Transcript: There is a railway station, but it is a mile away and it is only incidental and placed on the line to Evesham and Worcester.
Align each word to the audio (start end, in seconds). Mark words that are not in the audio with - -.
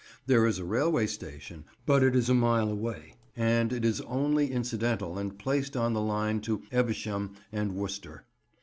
There 0.25 0.47
is 0.47 0.57
a 0.57 0.65
railway 0.65 1.05
station, 1.05 1.63
but 1.85 2.01
it 2.01 2.15
is 2.15 2.27
a 2.27 2.33
mile 2.33 2.71
away 2.71 3.17
and 3.37 3.71
it 3.71 3.85
is 3.85 4.01
only 4.01 4.51
incidental 4.51 5.19
and 5.19 5.37
placed 5.37 5.77
on 5.77 5.93
the 5.93 6.01
line 6.01 6.39
to 6.41 6.63
Evesham 6.71 7.35
and 7.51 7.75
Worcester. 7.75 8.25